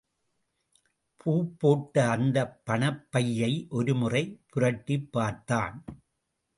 [1.17, 5.83] பூப் போட்ட அந்தப் பணப்பையை ஒருமுறை புரட்டிப் பார்த்தான்.